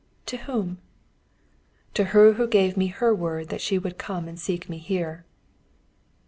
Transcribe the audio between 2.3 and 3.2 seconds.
who gave me her